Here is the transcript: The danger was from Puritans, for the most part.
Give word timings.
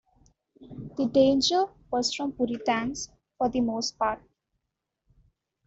The 0.97 1.05
danger 1.09 1.67
was 1.91 2.11
from 2.11 2.31
Puritans, 2.31 3.11
for 3.37 3.49
the 3.49 3.61
most 3.61 3.99
part. 3.99 4.23